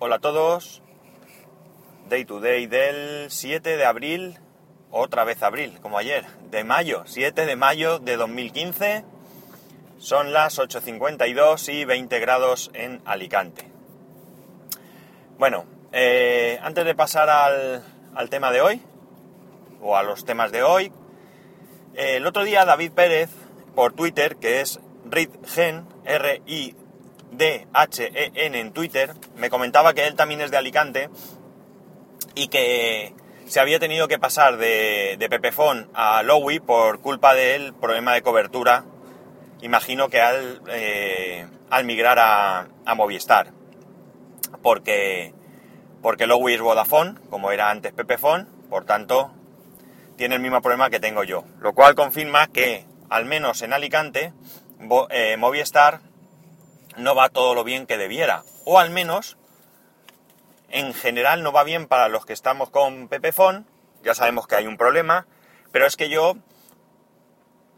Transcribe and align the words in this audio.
Hola 0.00 0.16
a 0.16 0.20
todos. 0.20 0.80
Day 2.08 2.24
to 2.24 2.38
day 2.38 2.68
del 2.68 3.32
7 3.32 3.76
de 3.76 3.84
abril, 3.84 4.38
otra 4.92 5.24
vez 5.24 5.42
abril, 5.42 5.80
como 5.82 5.98
ayer, 5.98 6.24
de 6.52 6.62
mayo, 6.62 7.02
7 7.04 7.46
de 7.46 7.56
mayo 7.56 7.98
de 7.98 8.16
2015. 8.16 9.04
Son 9.98 10.32
las 10.32 10.60
8.52 10.60 11.74
y 11.74 11.84
20 11.84 12.20
grados 12.20 12.70
en 12.74 13.02
Alicante. 13.06 13.64
Bueno, 15.36 15.64
eh, 15.90 16.60
antes 16.62 16.84
de 16.84 16.94
pasar 16.94 17.28
al, 17.28 17.82
al, 18.14 18.30
tema 18.30 18.52
de 18.52 18.60
hoy, 18.60 18.80
o 19.82 19.96
a 19.96 20.04
los 20.04 20.24
temas 20.24 20.52
de 20.52 20.62
hoy, 20.62 20.92
eh, 21.94 22.18
el 22.18 22.26
otro 22.26 22.44
día 22.44 22.64
David 22.64 22.92
Pérez, 22.92 23.30
por 23.74 23.94
Twitter, 23.94 24.36
que 24.36 24.60
es 24.60 24.78
RidGen, 25.06 25.88
R-I-D-H-E-N 27.32 28.58
en 28.58 28.72
Twitter, 28.72 29.14
me 29.36 29.50
comentaba 29.50 29.94
que 29.94 30.06
él 30.06 30.14
también 30.14 30.40
es 30.40 30.50
de 30.50 30.56
Alicante 30.56 31.10
y 32.34 32.48
que 32.48 33.14
se 33.46 33.60
había 33.60 33.78
tenido 33.78 34.08
que 34.08 34.18
pasar 34.18 34.56
de, 34.58 35.16
de 35.18 35.28
Pepefon 35.28 35.88
a 35.94 36.22
Lowy 36.22 36.60
por 36.60 37.00
culpa 37.00 37.34
del 37.34 37.74
problema 37.74 38.12
de 38.14 38.22
cobertura, 38.22 38.84
imagino 39.62 40.08
que 40.08 40.20
al, 40.20 40.62
eh, 40.68 41.46
al 41.70 41.84
migrar 41.84 42.18
a, 42.18 42.68
a, 42.84 42.94
Movistar. 42.94 43.52
Porque, 44.62 45.32
porque 46.02 46.26
Lowy 46.26 46.54
es 46.54 46.60
Vodafone, 46.60 47.14
como 47.30 47.52
era 47.52 47.70
antes 47.70 47.92
Pepefon, 47.92 48.48
por 48.68 48.84
tanto 48.84 49.32
tiene 50.16 50.34
el 50.34 50.42
mismo 50.42 50.60
problema 50.60 50.90
que 50.90 51.00
tengo 51.00 51.24
yo. 51.24 51.44
Lo 51.60 51.74
cual 51.74 51.94
confirma 51.94 52.48
que, 52.48 52.84
al 53.08 53.24
menos 53.24 53.62
en 53.62 53.72
Alicante, 53.72 54.32
eh, 55.10 55.36
Movistar 55.38 56.00
no 56.98 57.14
va 57.14 57.28
todo 57.28 57.54
lo 57.54 57.64
bien 57.64 57.86
que 57.86 57.96
debiera. 57.96 58.44
O 58.64 58.78
al 58.78 58.90
menos, 58.90 59.36
en 60.68 60.92
general 60.92 61.42
no 61.42 61.52
va 61.52 61.64
bien 61.64 61.86
para 61.86 62.08
los 62.08 62.26
que 62.26 62.32
estamos 62.32 62.70
con 62.70 63.08
Pepefon. 63.08 63.66
Ya 64.02 64.14
sabemos 64.14 64.46
que 64.46 64.56
hay 64.56 64.66
un 64.66 64.76
problema. 64.76 65.26
Pero 65.72 65.86
es 65.86 65.96
que 65.96 66.08
yo, 66.08 66.36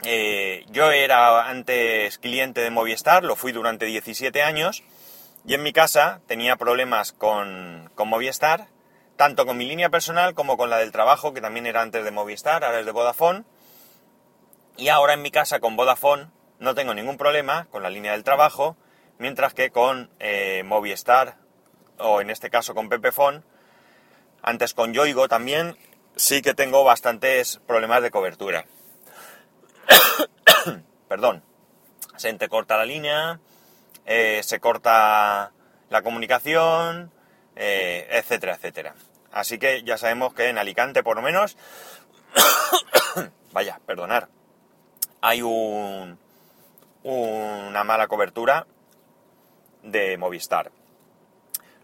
eh, 0.05 0.65
yo 0.69 0.91
era 0.91 1.49
antes 1.49 2.19
cliente 2.19 2.61
de 2.61 2.71
Movistar, 2.71 3.25
lo 3.25 3.37
fui 3.37 3.53
durante 3.53 3.87
17 3.87 4.43
años. 4.43 4.83
Y 5.47 5.55
en 5.55 5.63
mi 5.63 5.73
casa 5.73 6.21
tenía 6.27 6.57
problemas 6.57 7.13
con, 7.13 7.91
con 7.95 8.09
Movistar, 8.09 8.69
tanto 9.17 9.47
con 9.47 9.57
mi 9.57 9.67
línea 9.67 9.89
personal 9.89 10.35
como 10.35 10.57
con 10.57 10.71
la 10.71 10.79
del 10.79 10.93
trabajo, 10.93 11.33
que 11.33 11.41
también 11.41 11.67
era 11.67 11.83
antes 11.83 12.05
de 12.05 12.11
Movistar, 12.11 12.65
ahora 12.65 12.81
es 12.81 12.87
de 12.87 12.93
Vodafone. 12.93 13.45
Y 14.77 14.89
ahora 14.89 15.15
en 15.15 15.23
mi 15.23 15.31
casa 15.31 15.61
con 15.61 15.77
Vodafone 15.77 16.29
no 16.59 16.75
tengo 16.75 16.95
ningún 16.95 17.17
problema 17.17 17.67
con 17.71 17.83
la 17.83 17.91
línea 17.91 18.13
del 18.13 18.25
trabajo, 18.25 18.77
mientras 19.21 19.53
que 19.53 19.71
con 19.71 20.11
eh, 20.19 20.63
Movistar, 20.65 21.37
o 21.99 22.23
en 22.23 22.31
este 22.31 22.49
caso 22.49 22.75
con 22.75 22.89
Pepefon, 22.89 23.45
antes 24.43 24.73
con 24.73 24.95
Yoigo 24.95 25.29
también, 25.29 25.77
sí 26.17 26.41
que 26.41 26.55
tengo 26.55 26.83
bastantes 26.85 27.61
problemas 27.67 28.03
de 28.03 28.11
cobertura. 28.11 28.65
Perdón. 31.09 31.45
Se 32.17 32.31
entrecorta 32.31 32.79
la 32.79 32.85
línea, 32.87 33.41
eh, 34.07 34.41
se 34.43 34.59
corta 34.59 35.53
la 35.91 36.03
comunicación, 36.03 37.13
eh, 37.57 38.09
etcétera, 38.11 38.55
etcétera. 38.55 38.95
Así 39.33 39.59
que 39.59 39.83
ya 39.83 39.99
sabemos 39.99 40.33
que 40.33 40.49
en 40.49 40.57
Alicante, 40.57 41.03
por 41.03 41.17
lo 41.17 41.23
menos, 41.23 41.59
vaya, 43.53 43.81
perdonar, 43.87 44.29
hay 45.21 45.43
un, 45.43 46.19
una 47.03 47.85
mala 47.85 48.07
cobertura 48.07 48.67
de 49.83 50.17
Movistar. 50.17 50.71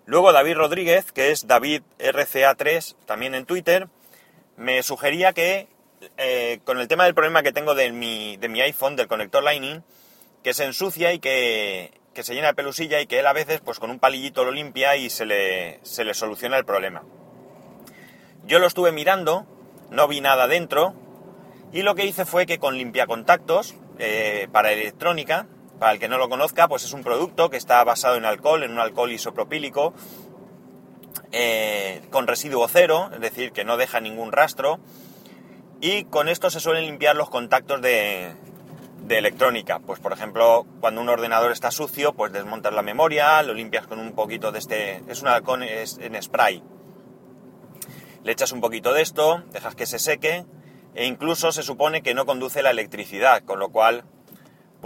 Luego 0.06 0.32
David 0.32 0.56
Rodríguez, 0.56 1.10
que 1.12 1.30
es 1.30 1.46
David 1.46 1.82
RCA3, 1.98 2.94
también 3.06 3.34
en 3.34 3.44
Twitter, 3.44 3.88
me 4.56 4.82
sugería 4.82 5.32
que 5.32 5.68
eh, 6.16 6.60
con 6.64 6.78
el 6.78 6.88
tema 6.88 7.04
del 7.04 7.14
problema 7.14 7.42
que 7.42 7.52
tengo 7.52 7.74
de 7.74 7.90
mi, 7.90 8.36
de 8.36 8.48
mi 8.48 8.60
iPhone, 8.60 8.96
del 8.96 9.08
conector 9.08 9.42
Lightning, 9.42 9.82
que 10.42 10.54
se 10.54 10.64
ensucia 10.64 11.12
y 11.12 11.18
que, 11.18 11.90
que, 12.14 12.22
se 12.22 12.34
llena 12.34 12.48
de 12.48 12.54
pelusilla 12.54 13.00
y 13.00 13.06
que 13.06 13.18
él 13.18 13.26
a 13.26 13.32
veces 13.32 13.60
pues 13.60 13.78
con 13.80 13.90
un 13.90 13.98
palillito 13.98 14.44
lo 14.44 14.52
limpia 14.52 14.96
y 14.96 15.10
se 15.10 15.26
le, 15.26 15.80
se 15.82 16.04
le 16.04 16.14
soluciona 16.14 16.56
el 16.56 16.64
problema. 16.64 17.02
Yo 18.44 18.60
lo 18.60 18.66
estuve 18.66 18.92
mirando, 18.92 19.46
no 19.90 20.06
vi 20.06 20.20
nada 20.20 20.46
dentro 20.46 20.94
y 21.72 21.82
lo 21.82 21.94
que 21.94 22.06
hice 22.06 22.24
fue 22.24 22.46
que 22.46 22.58
con 22.58 22.78
limpiacontactos 22.78 23.74
eh, 23.98 24.48
para 24.52 24.72
electrónica, 24.72 25.48
para 25.78 25.92
el 25.92 25.98
que 25.98 26.08
no 26.08 26.18
lo 26.18 26.28
conozca, 26.28 26.68
pues 26.68 26.84
es 26.84 26.92
un 26.92 27.02
producto 27.02 27.50
que 27.50 27.56
está 27.56 27.82
basado 27.84 28.16
en 28.16 28.24
alcohol, 28.24 28.62
en 28.62 28.72
un 28.72 28.78
alcohol 28.78 29.12
isopropílico, 29.12 29.94
eh, 31.32 32.02
con 32.10 32.26
residuo 32.26 32.66
cero, 32.68 33.10
es 33.12 33.20
decir, 33.20 33.52
que 33.52 33.64
no 33.64 33.76
deja 33.76 34.00
ningún 34.00 34.32
rastro, 34.32 34.80
y 35.80 36.04
con 36.04 36.28
esto 36.28 36.50
se 36.50 36.60
suelen 36.60 36.86
limpiar 36.86 37.16
los 37.16 37.30
contactos 37.30 37.82
de, 37.82 38.34
electrónica. 39.08 39.78
Pues 39.80 40.00
por 40.00 40.12
ejemplo, 40.12 40.66
cuando 40.80 41.00
un 41.00 41.08
ordenador 41.08 41.52
está 41.52 41.70
sucio, 41.70 42.14
pues 42.14 42.32
desmontas 42.32 42.72
la 42.72 42.82
memoria, 42.82 43.42
lo 43.42 43.54
limpias 43.54 43.86
con 43.86 44.00
un 44.00 44.12
poquito 44.12 44.50
de 44.52 44.58
este... 44.58 45.02
es 45.08 45.22
un 45.22 45.28
alcohol 45.28 45.62
en 45.62 46.22
spray. 46.22 46.62
Le 48.24 48.32
echas 48.32 48.50
un 48.50 48.60
poquito 48.60 48.92
de 48.92 49.02
esto, 49.02 49.44
dejas 49.52 49.76
que 49.76 49.86
se 49.86 50.00
seque 50.00 50.44
e 50.94 51.04
incluso 51.04 51.52
se 51.52 51.62
supone 51.62 52.02
que 52.02 52.14
no 52.14 52.26
conduce 52.26 52.62
la 52.62 52.70
electricidad, 52.70 53.44
con 53.44 53.60
lo 53.60 53.68
cual 53.68 54.04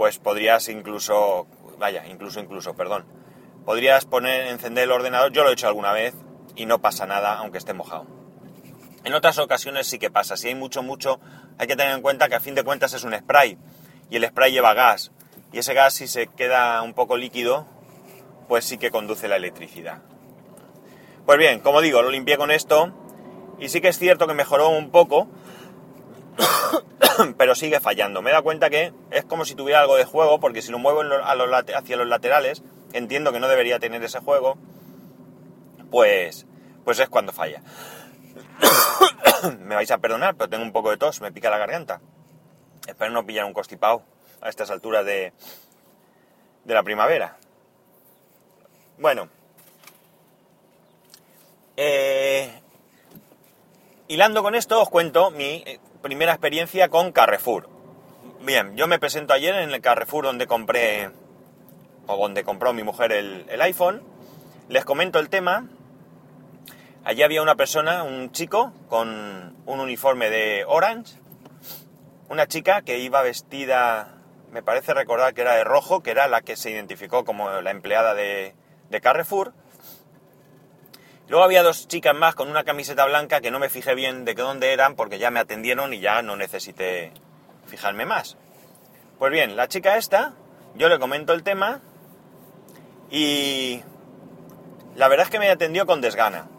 pues 0.01 0.17
podrías 0.17 0.67
incluso, 0.67 1.45
vaya, 1.77 2.07
incluso, 2.07 2.39
incluso, 2.39 2.73
perdón, 2.73 3.05
podrías 3.65 4.05
poner, 4.05 4.47
encender 4.47 4.85
el 4.85 4.91
ordenador, 4.91 5.31
yo 5.31 5.43
lo 5.43 5.51
he 5.51 5.53
hecho 5.53 5.67
alguna 5.67 5.91
vez 5.91 6.15
y 6.55 6.65
no 6.65 6.81
pasa 6.81 7.05
nada 7.05 7.35
aunque 7.35 7.59
esté 7.59 7.75
mojado. 7.75 8.07
En 9.03 9.13
otras 9.13 9.37
ocasiones 9.37 9.85
sí 9.85 9.99
que 9.99 10.09
pasa, 10.09 10.37
si 10.37 10.47
hay 10.47 10.55
mucho, 10.55 10.81
mucho, 10.81 11.19
hay 11.59 11.67
que 11.67 11.75
tener 11.75 11.93
en 11.93 12.01
cuenta 12.01 12.29
que 12.29 12.33
a 12.33 12.39
fin 12.39 12.55
de 12.55 12.63
cuentas 12.63 12.93
es 12.93 13.03
un 13.03 13.15
spray 13.15 13.59
y 14.09 14.15
el 14.15 14.25
spray 14.25 14.51
lleva 14.51 14.73
gas 14.73 15.11
y 15.53 15.59
ese 15.59 15.75
gas 15.75 15.93
si 15.93 16.07
se 16.07 16.25
queda 16.25 16.81
un 16.81 16.95
poco 16.95 17.15
líquido, 17.15 17.67
pues 18.47 18.65
sí 18.65 18.79
que 18.79 18.89
conduce 18.89 19.27
la 19.27 19.35
electricidad. 19.35 19.99
Pues 21.27 21.37
bien, 21.37 21.59
como 21.59 21.79
digo, 21.79 22.01
lo 22.01 22.09
limpié 22.09 22.37
con 22.37 22.49
esto 22.49 22.91
y 23.59 23.69
sí 23.69 23.81
que 23.81 23.89
es 23.89 23.99
cierto 23.99 24.25
que 24.25 24.33
mejoró 24.33 24.69
un 24.69 24.89
poco, 24.89 25.27
pero 27.37 27.55
sigue 27.55 27.79
fallando. 27.79 28.21
Me 28.21 28.29
he 28.29 28.33
dado 28.33 28.43
cuenta 28.43 28.69
que 28.69 28.93
es 29.11 29.25
como 29.25 29.45
si 29.45 29.55
tuviera 29.55 29.81
algo 29.81 29.95
de 29.95 30.05
juego, 30.05 30.39
porque 30.39 30.61
si 30.61 30.71
lo 30.71 30.79
muevo 30.79 31.01
hacia 31.01 31.97
los 31.97 32.07
laterales, 32.07 32.63
entiendo 32.93 33.31
que 33.31 33.39
no 33.39 33.47
debería 33.47 33.79
tener 33.79 34.03
ese 34.03 34.19
juego, 34.19 34.57
pues, 35.89 36.45
pues 36.83 36.99
es 36.99 37.09
cuando 37.09 37.33
falla. 37.33 37.61
me 39.59 39.75
vais 39.75 39.91
a 39.91 39.97
perdonar, 39.97 40.35
pero 40.35 40.49
tengo 40.49 40.63
un 40.63 40.71
poco 40.71 40.91
de 40.91 40.97
tos, 40.97 41.21
me 41.21 41.31
pica 41.31 41.49
la 41.49 41.57
garganta. 41.57 42.01
Espero 42.87 43.11
no 43.11 43.25
pillar 43.25 43.45
un 43.45 43.53
constipado 43.53 44.03
a 44.41 44.49
estas 44.49 44.71
alturas 44.71 45.05
de, 45.05 45.33
de 46.63 46.73
la 46.73 46.83
primavera. 46.83 47.37
Bueno. 48.97 49.29
Eh, 51.77 52.61
hilando 54.07 54.43
con 54.43 54.55
esto, 54.55 54.81
os 54.81 54.89
cuento 54.89 55.31
mi 55.31 55.63
primera 56.01 56.33
experiencia 56.33 56.89
con 56.89 57.11
Carrefour. 57.11 57.69
Bien, 58.41 58.75
yo 58.75 58.87
me 58.87 58.99
presento 58.99 59.33
ayer 59.33 59.55
en 59.55 59.71
el 59.71 59.81
Carrefour 59.81 60.25
donde 60.25 60.47
compré, 60.47 61.11
o 62.07 62.17
donde 62.17 62.43
compró 62.43 62.73
mi 62.73 62.83
mujer 62.83 63.11
el, 63.11 63.61
iPhone. 63.61 64.01
Les 64.67 64.83
comento 64.83 65.19
el 65.19 65.29
tema. 65.29 65.67
Allí 67.03 67.23
había 67.23 67.41
una 67.41 67.55
persona, 67.55 68.03
un 68.03 68.31
chico, 68.31 68.73
con 68.89 69.55
un 69.65 69.79
uniforme 69.79 70.29
de 70.29 70.65
Orange. 70.67 71.19
Una 72.29 72.47
chica 72.47 72.81
que 72.81 72.99
iba 72.99 73.21
vestida, 73.21 74.17
me 74.51 74.63
parece 74.63 74.93
recordar 74.93 75.33
que 75.33 75.41
era 75.41 75.55
de 75.55 75.63
rojo, 75.63 76.01
que 76.01 76.11
era 76.11 76.27
la 76.27 76.41
que 76.41 76.55
se 76.55 76.71
identificó 76.71 77.25
como 77.25 77.49
la 77.61 77.71
empleada 77.71 78.13
de 78.13 78.53
Carrefour. 79.01 79.53
Luego 81.31 81.45
había 81.45 81.63
dos 81.63 81.87
chicas 81.87 82.13
más 82.13 82.35
con 82.35 82.49
una 82.49 82.65
camiseta 82.65 83.05
blanca 83.05 83.39
que 83.39 83.51
no 83.51 83.59
me 83.59 83.69
fijé 83.69 83.95
bien 83.95 84.25
de 84.25 84.33
dónde 84.33 84.73
eran 84.73 84.95
porque 84.97 85.17
ya 85.17 85.31
me 85.31 85.39
atendieron 85.39 85.93
y 85.93 86.01
ya 86.01 86.21
no 86.21 86.35
necesité 86.35 87.13
fijarme 87.67 88.05
más. 88.05 88.35
Pues 89.17 89.31
bien, 89.31 89.55
la 89.55 89.69
chica 89.69 89.95
esta, 89.95 90.33
yo 90.75 90.89
le 90.89 90.99
comento 90.99 91.31
el 91.31 91.43
tema 91.43 91.79
y 93.09 93.81
la 94.97 95.07
verdad 95.07 95.27
es 95.27 95.31
que 95.31 95.39
me 95.39 95.49
atendió 95.49 95.85
con 95.85 96.01
desgana. 96.01 96.49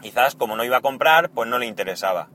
Quizás 0.00 0.36
como 0.36 0.54
no 0.54 0.62
iba 0.62 0.76
a 0.76 0.80
comprar, 0.80 1.30
pues 1.30 1.48
no 1.48 1.58
le 1.58 1.66
interesaba. 1.66 2.28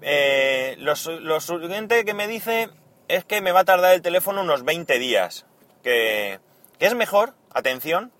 Eh, 0.00 0.76
lo, 0.78 0.92
lo 1.22 1.40
siguiente 1.40 2.04
que 2.04 2.14
me 2.14 2.28
dice 2.28 2.70
es 3.08 3.24
que 3.24 3.40
me 3.40 3.50
va 3.50 3.60
a 3.60 3.64
tardar 3.64 3.96
el 3.96 4.02
teléfono 4.02 4.42
unos 4.42 4.64
20 4.64 4.96
días. 5.00 5.44
Que, 5.82 6.38
que 6.78 6.86
es 6.86 6.94
mejor, 6.94 7.34
atención, 7.52 8.12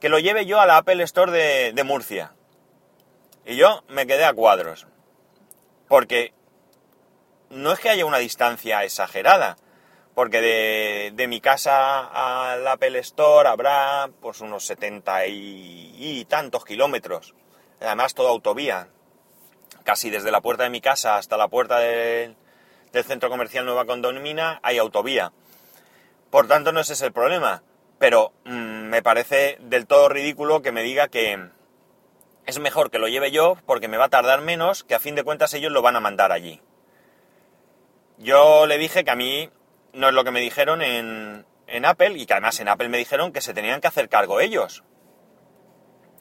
que 0.00 0.08
lo 0.08 0.18
lleve 0.18 0.46
yo 0.46 0.60
a 0.60 0.66
la 0.66 0.78
Apple 0.78 1.02
Store 1.04 1.32
de, 1.72 1.84
Murcia. 1.84 2.32
Y 3.44 3.56
yo 3.56 3.84
me 3.88 4.06
quedé 4.06 4.24
a 4.24 4.34
cuadros. 4.34 4.86
Porque 5.88 6.32
no 7.50 7.72
es 7.72 7.78
que 7.78 7.90
haya 7.90 8.06
una 8.06 8.18
distancia 8.18 8.84
exagerada. 8.84 9.56
porque 10.14 10.40
de, 10.40 11.12
de 11.14 11.28
mi 11.28 11.40
casa 11.42 12.06
al 12.52 12.66
Apple 12.66 12.98
Store 13.00 13.48
habrá 13.48 14.08
pues 14.20 14.40
unos 14.40 14.64
70 14.64 15.26
y, 15.26 16.24
tantos 16.28 16.64
kilómetros. 16.64 17.34
Además 17.80 18.14
todo 18.14 18.28
autovía. 18.28 18.88
Casi 19.84 20.10
desde 20.10 20.30
la 20.32 20.40
puerta 20.40 20.64
de 20.64 20.70
mi 20.70 20.80
casa 20.80 21.16
hasta 21.16 21.36
la 21.36 21.48
puerta 21.48 21.78
del 21.78 22.34
centro 23.04 23.28
comercial 23.28 23.66
Nueva 23.66 23.84
Condomina 23.84 24.58
hay 24.62 24.78
autovía. 24.78 25.32
Por 26.30 26.48
tanto 26.48 26.72
no 26.72 26.80
ese 26.80 26.94
es 26.94 27.02
el 27.02 27.12
problema. 27.12 27.62
Pero 27.98 28.32
mm, 28.44 28.75
me 28.96 29.02
parece 29.02 29.58
del 29.60 29.86
todo 29.86 30.08
ridículo 30.08 30.62
que 30.62 30.72
me 30.72 30.82
diga 30.82 31.08
que 31.08 31.50
es 32.46 32.58
mejor 32.58 32.90
que 32.90 32.98
lo 32.98 33.08
lleve 33.08 33.30
yo 33.30 33.58
porque 33.66 33.88
me 33.88 33.98
va 33.98 34.06
a 34.06 34.08
tardar 34.08 34.40
menos, 34.40 34.84
que 34.84 34.94
a 34.94 34.98
fin 34.98 35.14
de 35.14 35.22
cuentas 35.22 35.52
ellos 35.52 35.70
lo 35.70 35.82
van 35.82 35.96
a 35.96 36.00
mandar 36.00 36.32
allí. 36.32 36.62
Yo 38.16 38.64
le 38.66 38.78
dije 38.78 39.04
que 39.04 39.10
a 39.10 39.14
mí 39.14 39.50
no 39.92 40.08
es 40.08 40.14
lo 40.14 40.24
que 40.24 40.30
me 40.30 40.40
dijeron 40.40 40.80
en, 40.80 41.44
en 41.66 41.84
Apple 41.84 42.12
y 42.16 42.24
que 42.24 42.32
además 42.32 42.58
en 42.58 42.68
Apple 42.68 42.88
me 42.88 42.96
dijeron 42.96 43.32
que 43.32 43.42
se 43.42 43.52
tenían 43.52 43.82
que 43.82 43.88
hacer 43.88 44.08
cargo 44.08 44.40
ellos. 44.40 44.82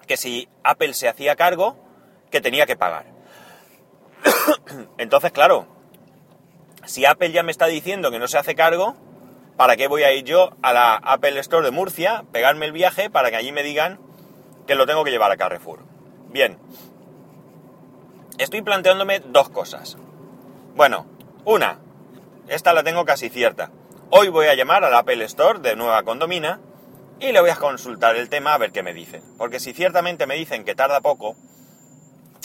Que 0.05 0.17
si 0.17 0.49
Apple 0.61 0.95
se 0.95 1.07
hacía 1.07 1.37
cargo, 1.37 1.77
que 2.29 2.41
tenía 2.41 2.65
que 2.65 2.75
pagar. 2.75 3.05
Entonces, 4.97 5.31
claro, 5.31 5.65
si 6.83 7.05
Apple 7.05 7.31
ya 7.31 7.41
me 7.41 7.53
está 7.53 7.67
diciendo 7.67 8.11
que 8.11 8.19
no 8.19 8.27
se 8.27 8.37
hace 8.37 8.53
cargo, 8.53 8.97
¿para 9.57 9.77
qué 9.77 9.87
voy 9.87 10.03
a 10.03 10.11
ir 10.11 10.23
yo 10.25 10.51
a 10.61 10.73
la 10.73 10.95
Apple 10.95 11.39
Store 11.39 11.65
de 11.65 11.71
Murcia, 11.71 12.25
pegarme 12.31 12.65
el 12.65 12.71
viaje 12.71 13.09
para 13.09 13.29
que 13.29 13.37
allí 13.37 13.51
me 13.51 13.63
digan 13.63 13.99
que 14.67 14.75
lo 14.75 14.85
tengo 14.85 15.03
que 15.03 15.11
llevar 15.11 15.31
a 15.31 15.37
Carrefour? 15.37 15.79
Bien, 16.29 16.57
estoy 18.37 18.61
planteándome 18.61 19.19
dos 19.19 19.49
cosas. 19.49 19.97
Bueno, 20.75 21.07
una, 21.45 21.79
esta 22.47 22.73
la 22.73 22.83
tengo 22.83 23.05
casi 23.05 23.29
cierta. 23.29 23.71
Hoy 24.09 24.29
voy 24.29 24.47
a 24.47 24.55
llamar 24.55 24.83
a 24.83 24.89
la 24.89 24.99
Apple 24.99 25.23
Store 25.25 25.59
de 25.59 25.75
Nueva 25.75 26.03
Condomina 26.03 26.59
y 27.19 27.31
le 27.31 27.39
voy 27.39 27.49
a 27.49 27.55
consultar 27.55 28.15
el 28.17 28.29
tema 28.29 28.53
a 28.53 28.57
ver 28.57 28.71
qué 28.71 28.83
me 28.83 28.93
dicen. 28.93 29.23
Porque 29.37 29.59
si 29.59 29.73
ciertamente 29.73 30.27
me 30.27 30.35
dicen 30.35 30.65
que 30.65 30.75
tarda 30.75 31.01
poco, 31.01 31.35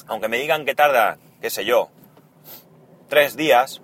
aunque 0.06 0.28
me 0.28 0.38
digan 0.38 0.64
que 0.64 0.74
tarda, 0.74 1.18
qué 1.40 1.50
sé 1.50 1.64
yo, 1.64 1.90
tres 3.08 3.36
días, 3.36 3.82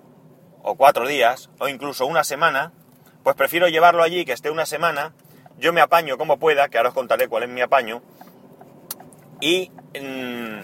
o 0.63 0.75
cuatro 0.75 1.07
días, 1.07 1.49
o 1.59 1.67
incluso 1.67 2.05
una 2.05 2.23
semana, 2.23 2.73
pues 3.27 3.35
prefiero 3.35 3.67
llevarlo 3.67 4.03
allí, 4.03 4.23
que 4.23 4.31
esté 4.31 4.49
una 4.49 4.65
semana, 4.65 5.11
yo 5.57 5.73
me 5.73 5.81
apaño 5.81 6.17
como 6.17 6.39
pueda, 6.39 6.69
que 6.69 6.77
ahora 6.77 6.91
os 6.91 6.95
contaré 6.95 7.27
cuál 7.27 7.43
es 7.43 7.49
mi 7.49 7.59
apaño, 7.59 8.01
y, 9.41 9.69
mm, 9.99 10.59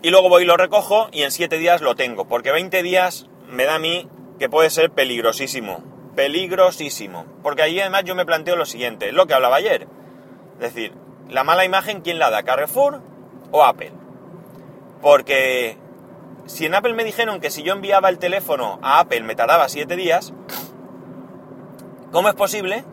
y 0.00 0.10
luego 0.10 0.28
voy 0.28 0.44
y 0.44 0.46
lo 0.46 0.56
recojo 0.56 1.08
y 1.10 1.24
en 1.24 1.32
siete 1.32 1.58
días 1.58 1.80
lo 1.80 1.96
tengo, 1.96 2.28
porque 2.28 2.52
20 2.52 2.84
días 2.84 3.26
me 3.48 3.64
da 3.64 3.74
a 3.74 3.78
mí 3.80 4.08
que 4.38 4.48
puede 4.48 4.70
ser 4.70 4.92
peligrosísimo, 4.92 5.82
peligrosísimo, 6.14 7.26
porque 7.42 7.62
ahí 7.62 7.80
además 7.80 8.04
yo 8.04 8.14
me 8.14 8.24
planteo 8.24 8.54
lo 8.54 8.64
siguiente, 8.64 9.10
lo 9.10 9.26
que 9.26 9.34
hablaba 9.34 9.56
ayer, 9.56 9.88
es 10.60 10.72
decir, 10.72 10.92
la 11.28 11.42
mala 11.42 11.64
imagen, 11.64 12.02
¿quién 12.02 12.20
la 12.20 12.30
da? 12.30 12.44
¿Carrefour 12.44 13.02
o 13.50 13.64
Apple? 13.64 13.90
Porque 15.00 15.76
si 16.46 16.66
en 16.66 16.76
Apple 16.76 16.94
me 16.94 17.02
dijeron 17.02 17.40
que 17.40 17.50
si 17.50 17.64
yo 17.64 17.72
enviaba 17.72 18.08
el 18.08 18.20
teléfono 18.20 18.78
a 18.82 19.00
Apple 19.00 19.22
me 19.22 19.34
tardaba 19.34 19.68
7 19.68 19.96
días, 19.96 20.32
¿cómo 22.12 22.28
es 22.28 22.34
posible 22.34 22.84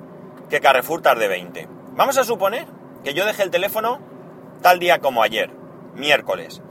que 0.50 0.62
Carrefour 0.62 1.02
tarde 1.02 1.28
20? 1.28 1.68
Vamos 1.92 2.18
a 2.18 2.24
suponer 2.24 2.66
que 3.04 3.14
yo 3.14 3.26
deje 3.26 3.44
el 3.44 3.52
teléfono 3.52 4.00
tal 4.62 4.80
día 4.80 5.00
como 5.00 5.22
ayer, 5.22 5.52
miércoles, 5.94 6.62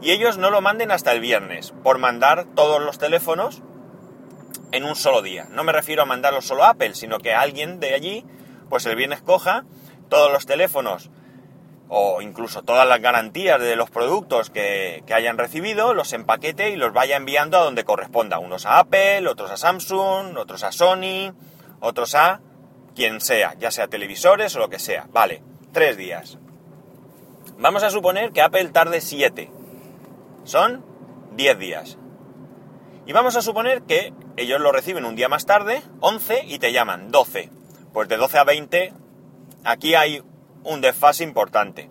y 0.00 0.12
ellos 0.12 0.38
no 0.38 0.50
lo 0.50 0.60
manden 0.60 0.90
hasta 0.90 1.12
el 1.12 1.20
viernes, 1.20 1.74
por 1.82 1.98
mandar 1.98 2.46
todos 2.54 2.80
los 2.80 2.98
teléfonos 2.98 3.62
en 4.70 4.84
un 4.84 4.96
solo 4.96 5.22
día. 5.22 5.46
No 5.50 5.64
me 5.64 5.72
refiero 5.72 6.02
a 6.02 6.06
mandarlo 6.06 6.40
solo 6.40 6.64
a 6.64 6.70
Apple, 6.70 6.94
sino 6.94 7.18
que 7.18 7.34
alguien 7.34 7.78
de 7.78 7.94
allí, 7.94 8.24
pues 8.68 8.86
el 8.86 8.96
viernes 8.96 9.20
coja 9.20 9.64
todos 10.08 10.32
los 10.32 10.46
teléfonos 10.46 11.10
o 11.88 12.22
incluso 12.22 12.62
todas 12.62 12.88
las 12.88 13.02
garantías 13.02 13.60
de 13.60 13.76
los 13.76 13.90
productos 13.90 14.48
que, 14.48 15.04
hayan 15.12 15.36
recibido, 15.36 15.92
los 15.92 16.14
empaquete 16.14 16.70
y 16.70 16.76
los 16.76 16.92
vaya 16.92 17.16
enviando 17.16 17.58
a 17.58 17.64
donde 17.64 17.84
corresponda. 17.84 18.38
Unos 18.38 18.64
a 18.64 18.78
Apple, 18.78 19.28
otros 19.28 19.50
a 19.50 19.58
Samsung, 19.58 20.38
otros 20.38 20.64
a 20.64 20.72
Sony, 20.72 21.34
otros 21.82 22.14
a 22.14 22.40
quien 22.94 23.20
sea, 23.20 23.54
ya 23.58 23.70
sea 23.70 23.88
televisores 23.88 24.54
o 24.56 24.60
lo 24.60 24.70
que 24.70 24.78
sea. 24.78 25.08
Vale, 25.12 25.42
tres 25.72 25.96
días. 25.96 26.38
Vamos 27.58 27.82
a 27.82 27.90
suponer 27.90 28.32
que 28.32 28.40
Apple 28.40 28.68
tarde 28.68 29.00
siete. 29.00 29.50
Son 30.44 30.84
diez 31.32 31.58
días. 31.58 31.98
Y 33.04 33.12
vamos 33.12 33.36
a 33.36 33.42
suponer 33.42 33.82
que 33.82 34.14
ellos 34.36 34.60
lo 34.60 34.70
reciben 34.70 35.04
un 35.04 35.16
día 35.16 35.28
más 35.28 35.44
tarde, 35.44 35.82
11, 36.00 36.44
y 36.46 36.60
te 36.60 36.72
llaman 36.72 37.10
12. 37.10 37.50
Pues 37.92 38.08
de 38.08 38.16
12 38.16 38.38
a 38.38 38.44
20, 38.44 38.92
aquí 39.64 39.96
hay 39.96 40.22
un 40.62 40.80
desfase 40.80 41.24
importante. 41.24 41.90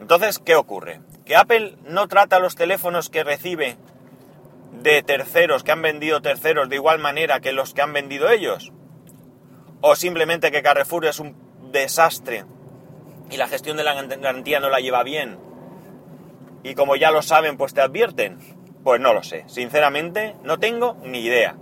Entonces, 0.00 0.38
¿qué 0.38 0.56
ocurre? 0.56 1.00
¿Que 1.26 1.36
Apple 1.36 1.76
no 1.84 2.08
trata 2.08 2.38
los 2.38 2.56
teléfonos 2.56 3.10
que 3.10 3.24
recibe 3.24 3.76
de 4.82 5.02
terceros, 5.02 5.62
que 5.64 5.72
han 5.72 5.82
vendido 5.82 6.22
terceros, 6.22 6.70
de 6.70 6.76
igual 6.76 6.98
manera 6.98 7.40
que 7.40 7.52
los 7.52 7.74
que 7.74 7.82
han 7.82 7.92
vendido 7.92 8.30
ellos? 8.30 8.72
¿O 9.82 9.96
simplemente 9.96 10.50
que 10.50 10.62
Carrefour 10.62 11.04
es 11.04 11.18
un 11.18 11.36
desastre 11.72 12.44
y 13.30 13.36
la 13.36 13.48
gestión 13.48 13.76
de 13.76 13.84
la 13.84 13.94
garantía 13.94 14.60
no 14.60 14.70
la 14.70 14.80
lleva 14.80 15.02
bien? 15.02 15.38
Y 16.62 16.74
como 16.74 16.96
ya 16.96 17.10
lo 17.10 17.20
saben, 17.20 17.56
pues 17.56 17.74
te 17.74 17.80
advierten. 17.82 18.38
Pues 18.84 19.00
no 19.00 19.12
lo 19.12 19.22
sé. 19.22 19.44
Sinceramente, 19.48 20.36
no 20.44 20.58
tengo 20.58 20.96
ni 21.02 21.20
idea. 21.20 21.56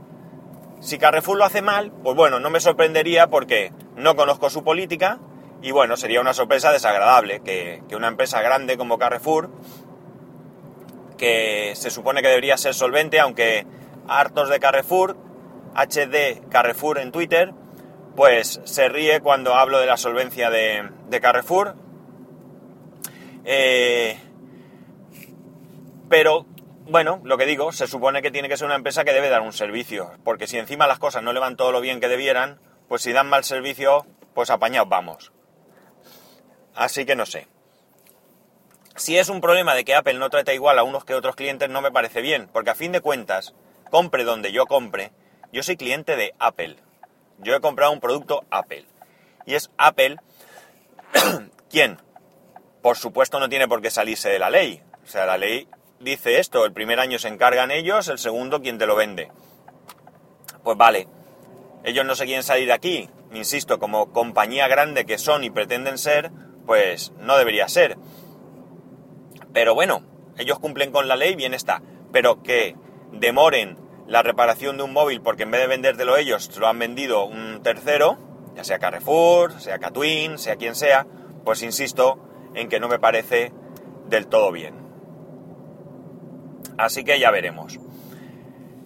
Si 0.80 0.98
Carrefour 0.98 1.36
lo 1.36 1.44
hace 1.44 1.62
mal, 1.62 1.92
pues 2.02 2.14
bueno, 2.14 2.40
no 2.40 2.50
me 2.50 2.60
sorprendería 2.60 3.28
porque 3.28 3.72
no 3.96 4.16
conozco 4.16 4.48
su 4.48 4.64
política, 4.64 5.18
y 5.62 5.72
bueno, 5.72 5.96
sería 5.96 6.20
una 6.20 6.32
sorpresa 6.32 6.72
desagradable 6.72 7.40
que, 7.40 7.82
una 7.94 8.08
empresa 8.08 8.40
grande 8.40 8.78
como 8.78 8.98
Carrefour, 8.98 9.50
que 11.18 11.72
se 11.76 11.90
supone 11.90 12.22
que 12.22 12.28
debería 12.28 12.56
ser 12.56 12.72
solvente, 12.72 13.20
aunque 13.20 13.66
hartos 14.08 14.48
de 14.48 14.58
Carrefour, 14.58 15.18
HD 15.74 16.48
Carrefour 16.48 16.98
en 16.98 17.12
Twitter, 17.12 17.52
pues 18.16 18.60
se 18.64 18.88
ríe 18.88 19.20
cuando 19.20 19.54
hablo 19.54 19.78
de 19.78 19.86
la 19.86 19.96
solvencia 19.96 20.50
de, 20.50 21.20
Carrefour. 21.20 21.74
Eh, 23.44 24.18
pero, 26.08 26.46
bueno, 26.86 27.20
lo 27.24 27.38
que 27.38 27.46
digo, 27.46 27.72
se 27.72 27.86
supone 27.86 28.22
que 28.22 28.30
tiene 28.30 28.48
que 28.48 28.56
ser 28.56 28.66
una 28.66 28.74
empresa 28.74 29.04
que 29.04 29.12
debe 29.12 29.28
dar 29.28 29.42
un 29.42 29.52
servicio, 29.52 30.12
porque 30.24 30.46
si 30.46 30.58
encima 30.58 30.86
las 30.86 30.98
cosas 30.98 31.22
no 31.22 31.32
le 31.32 31.40
van 31.40 31.56
todo 31.56 31.72
lo 31.72 31.80
bien 31.80 32.00
que 32.00 32.08
debieran, 32.08 32.60
pues 32.88 33.02
si 33.02 33.12
dan 33.12 33.28
mal 33.28 33.44
servicio, 33.44 34.06
pues 34.34 34.50
apañados 34.50 34.88
vamos. 34.88 35.32
Así 36.74 37.04
que 37.04 37.16
no 37.16 37.26
sé. 37.26 37.46
Si 38.96 39.16
es 39.16 39.28
un 39.28 39.40
problema 39.40 39.74
de 39.74 39.84
que 39.84 39.94
Apple 39.94 40.14
no 40.14 40.30
trata 40.30 40.52
igual 40.52 40.78
a 40.78 40.82
unos 40.82 41.04
que 41.04 41.14
otros 41.14 41.36
clientes, 41.36 41.70
no 41.70 41.80
me 41.80 41.92
parece 41.92 42.20
bien, 42.20 42.48
porque 42.52 42.70
a 42.70 42.74
fin 42.74 42.92
de 42.92 43.00
cuentas, 43.00 43.54
compre 43.90 44.24
donde 44.24 44.52
yo 44.52 44.66
compre, 44.66 45.12
yo 45.52 45.62
soy 45.62 45.76
cliente 45.76 46.16
de 46.16 46.34
Apple. 46.38 46.76
Yo 47.42 47.54
he 47.54 47.60
comprado 47.60 47.92
un 47.92 48.00
producto 48.00 48.44
Apple. 48.50 48.86
Y 49.46 49.54
es 49.54 49.70
Apple 49.78 50.16
quien, 51.70 51.98
por 52.82 52.96
supuesto, 52.96 53.40
no 53.40 53.48
tiene 53.48 53.68
por 53.68 53.80
qué 53.82 53.90
salirse 53.90 54.28
de 54.28 54.38
la 54.38 54.50
ley. 54.50 54.82
O 55.02 55.06
sea, 55.06 55.26
la 55.26 55.38
ley 55.38 55.68
dice 55.98 56.38
esto, 56.38 56.64
el 56.64 56.72
primer 56.72 57.00
año 57.00 57.18
se 57.18 57.28
encargan 57.28 57.70
ellos, 57.70 58.08
el 58.08 58.18
segundo 58.18 58.60
quien 58.60 58.78
te 58.78 58.86
lo 58.86 58.96
vende. 58.96 59.30
Pues 60.62 60.76
vale, 60.76 61.08
ellos 61.84 62.04
no 62.04 62.14
se 62.14 62.26
quieren 62.26 62.42
salir 62.42 62.66
de 62.66 62.74
aquí, 62.74 63.08
insisto, 63.32 63.78
como 63.78 64.12
compañía 64.12 64.68
grande 64.68 65.06
que 65.06 65.18
son 65.18 65.44
y 65.44 65.50
pretenden 65.50 65.98
ser, 65.98 66.30
pues 66.66 67.12
no 67.18 67.36
debería 67.36 67.68
ser. 67.68 67.96
Pero 69.52 69.74
bueno, 69.74 70.02
ellos 70.38 70.58
cumplen 70.58 70.92
con 70.92 71.08
la 71.08 71.16
ley, 71.16 71.34
bien 71.34 71.54
está. 71.54 71.82
Pero 72.12 72.42
que 72.42 72.76
demoren 73.12 73.76
la 74.10 74.24
reparación 74.24 74.76
de 74.76 74.82
un 74.82 74.92
móvil 74.92 75.22
porque 75.22 75.44
en 75.44 75.52
vez 75.52 75.60
de 75.60 75.68
vendértelo 75.68 76.16
ellos, 76.16 76.58
lo 76.58 76.66
han 76.66 76.80
vendido 76.80 77.26
un 77.26 77.62
tercero, 77.62 78.18
ya 78.56 78.64
sea 78.64 78.80
Carrefour, 78.80 79.60
sea 79.60 79.78
Catwin, 79.78 80.36
sea 80.36 80.56
quien 80.56 80.74
sea, 80.74 81.06
pues 81.44 81.62
insisto 81.62 82.18
en 82.54 82.68
que 82.68 82.80
no 82.80 82.88
me 82.88 82.98
parece 82.98 83.52
del 84.08 84.26
todo 84.26 84.50
bien. 84.50 84.74
Así 86.76 87.04
que 87.04 87.20
ya 87.20 87.30
veremos. 87.30 87.78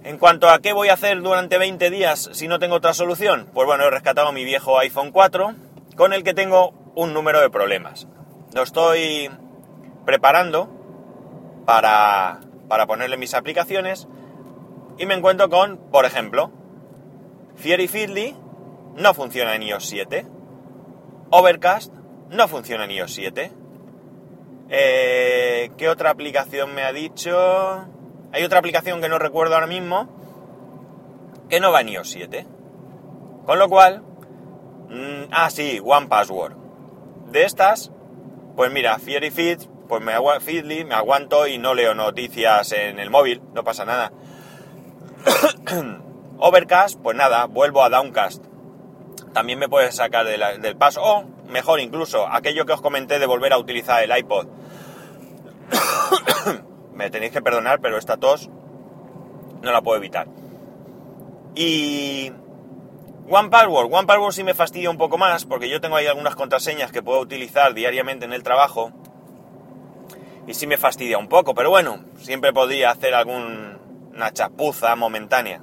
En 0.03 0.19
cuanto 0.19 0.51
a 0.51 0.59
qué 0.59 0.75
voy 0.75 0.91
a 0.91 0.95
hacer 0.95 1.23
durante 1.23 1.57
20 1.57 1.89
días 1.89 2.29
si 2.35 2.47
no 2.47 2.59
tengo 2.59 2.75
otra 2.75 2.93
solución, 2.93 3.49
pues 3.55 3.67
bueno, 3.67 3.85
he 3.85 3.91
rescatado 3.91 4.31
mi 4.31 4.45
viejo 4.45 4.79
iPhone 4.79 5.11
4, 5.11 5.55
con 5.97 6.13
el 6.13 6.23
que 6.23 6.35
tengo 6.35 6.75
un 6.95 7.15
número 7.15 7.41
de 7.41 7.49
problemas. 7.49 8.07
Lo 8.53 8.63
estoy 8.63 9.31
preparando 10.05 10.69
para, 11.65 12.41
para 12.69 12.87
ponerle 12.87 13.17
mis 13.17 13.33
aplicaciones 13.33 14.07
y 14.99 15.07
me 15.07 15.15
encuentro 15.15 15.49
con, 15.49 15.79
por 15.91 16.05
ejemplo, 16.05 16.51
Fiery 17.57 17.89
Feedly 17.89 18.37
no 18.97 19.15
funciona 19.15 19.55
en 19.55 19.63
iOS 19.63 19.87
7, 19.87 20.27
Overcast 21.31 21.93
no 22.31 22.49
funciona 22.49 22.85
en 22.85 22.91
iOS 22.93 23.15
7. 23.15 23.53
Eh, 24.71 25.71
¿Qué 25.77 25.89
otra 25.89 26.11
aplicación 26.11 26.75
me 26.75 26.83
ha 26.83 26.93
dicho? 26.93 27.87
Hay 28.33 28.45
otra 28.45 28.59
aplicación 28.59 29.01
que 29.01 29.09
no 29.09 29.19
recuerdo 29.19 29.55
ahora 29.55 29.67
mismo 29.67 30.09
que 31.49 31.61
no 31.61 31.73
va 31.73 31.81
en 31.81 31.89
iOS 31.91 32.11
7. 32.11 32.47
Con 33.47 33.59
lo 33.59 33.69
cual, 33.69 34.03
mm, 34.89 35.31
ah 35.31 35.51
sí, 35.51 35.81
One 35.85 36.07
Password. 36.07 36.57
De 37.31 37.45
estas, 37.45 37.91
pues 38.57 38.73
mira, 38.73 38.99
Fiery 38.99 39.31
Feed, 39.31 39.59
pues 39.89 40.03
me, 40.03 40.15
Feedly, 40.41 40.85
me 40.85 40.95
aguanto 40.95 41.47
y 41.47 41.59
no 41.59 41.75
leo 41.75 41.95
noticias 41.95 42.73
en 42.73 42.99
el 42.99 43.11
móvil, 43.11 43.43
no 43.53 43.65
pasa 43.65 43.85
nada. 43.85 44.13
Overcast, 46.39 47.01
pues 47.01 47.17
nada, 47.17 47.47
vuelvo 47.47 47.83
a 47.83 47.89
Downcast. 47.89 48.45
También 49.33 49.59
me 49.59 49.69
puedes 49.69 49.97
sacar 49.97 50.27
del 50.27 50.77
paso, 50.77 51.03
o 51.03 51.25
mejor 51.49 51.81
incluso, 51.81 52.27
aquello 52.29 52.67
que 52.67 52.73
os 52.73 52.81
comenté 52.81 53.19
de 53.19 53.27
volver 53.27 53.53
a 53.53 53.59
utilizar 53.59 54.03
el 54.03 54.17
iPod. 54.17 54.47
me 56.95 57.11
tenéis 57.11 57.33
que 57.33 57.43
perdonar, 57.43 57.81
pero 57.81 57.99
esta 57.99 58.17
tos 58.17 58.49
no 59.63 59.73
la 59.73 59.83
puedo 59.83 59.97
evitar. 59.97 60.29
Y 61.55 62.33
One 63.29 63.49
Password, 63.49 63.93
One 63.93 64.07
Password 64.07 64.33
sí 64.33 64.45
me 64.45 64.55
fastidia 64.55 64.91
un 64.91 64.99
poco 64.99 65.19
más 65.19 65.45
porque 65.45 65.69
yo 65.69 65.81
tengo 65.81 65.97
ahí 65.97 66.07
algunas 66.07 66.37
contraseñas 66.37 66.93
que 66.93 67.03
puedo 67.03 67.21
utilizar 67.21 67.73
diariamente 67.75 68.25
en 68.25 68.33
el 68.33 68.43
trabajo 68.43 68.93
y 70.47 70.55
sí 70.55 70.67
me 70.67 70.77
fastidia 70.77 71.17
un 71.17 71.29
poco, 71.29 71.55
pero 71.55 71.71
bueno, 71.71 72.05
siempre 72.19 72.53
podría 72.53 72.91
hacer 72.91 73.15
alguna 74.15 74.33
chapuza 74.33 74.95
momentánea. 74.95 75.61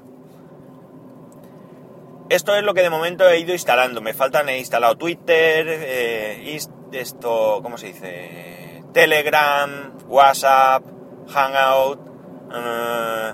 Esto 2.29 2.55
es 2.55 2.63
lo 2.63 2.73
que 2.73 2.81
de 2.81 2.89
momento 2.89 3.27
he 3.29 3.39
ido 3.39 3.53
instalando. 3.53 4.01
Me 4.01 4.13
faltan, 4.13 4.49
he 4.49 4.57
instalado 4.57 4.97
Twitter, 4.97 5.65
eh, 5.69 6.59
esto, 6.91 7.59
¿cómo 7.63 7.77
se 7.77 7.87
dice? 7.87 8.83
Telegram, 8.93 9.93
WhatsApp, 10.07 10.83
Hangout, 11.29 11.99
eh, 12.53 13.33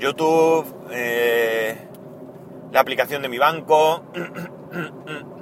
YouTube, 0.00 0.88
eh, 0.90 1.76
la 2.72 2.80
aplicación 2.80 3.22
de 3.22 3.28
mi 3.28 3.38
banco. 3.38 4.04